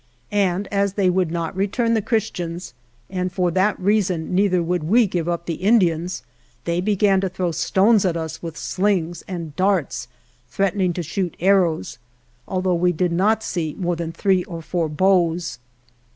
And 0.33 0.67
as 0.69 0.93
they 0.93 1.11
would 1.11 1.29
not 1.29 1.55
return 1.55 1.93
the 1.93 2.01
Giris 2.01 2.31
tians, 2.31 2.73
and 3.07 3.31
for 3.31 3.51
that 3.51 3.79
reason 3.79 4.33
neither 4.33 4.63
would 4.63 4.81
we 4.83 5.05
give 5.05 5.29
up 5.29 5.45
the 5.45 5.53
Indians, 5.61 6.23
they 6.65 6.81
began 6.81 7.21
to 7.21 7.29
throw 7.29 7.51
stones 7.51 8.03
at 8.03 8.17
us 8.17 8.41
with 8.41 8.57
slings, 8.57 9.23
and 9.27 9.55
darts, 9.55 10.07
threaten 10.49 10.81
ing 10.81 10.93
to 10.93 11.03
shoot 11.03 11.37
arrows, 11.39 11.99
although 12.47 12.73
we 12.73 12.91
did 12.91 13.11
not 13.11 13.43
see 13.43 13.75
more 13.77 13.95
than 13.95 14.11
three 14.11 14.43
or 14.45 14.63
four 14.63 14.89
bows. 14.89 15.59